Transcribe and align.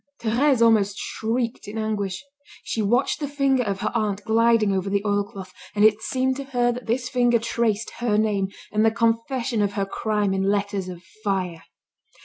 Thérèse 0.19 0.63
almost 0.63 0.97
shrieked 0.97 1.67
in 1.67 1.77
anguish. 1.77 2.23
She 2.63 2.81
watched 2.81 3.19
the 3.19 3.27
finger 3.27 3.61
of 3.61 3.81
her 3.81 3.91
aunt 3.93 4.23
gliding 4.25 4.73
over 4.73 4.89
the 4.89 5.05
oilcloth, 5.05 5.53
and 5.75 5.85
it 5.85 6.01
seemed 6.01 6.37
to 6.37 6.43
her 6.45 6.71
that 6.71 6.87
this 6.87 7.07
finger 7.07 7.37
traced 7.37 7.91
her 7.99 8.17
name, 8.17 8.47
and 8.71 8.83
the 8.83 8.89
confession 8.89 9.61
of 9.61 9.73
her 9.73 9.85
crime 9.85 10.33
in 10.33 10.41
letters 10.41 10.89
of 10.89 11.03
fire. 11.23 11.61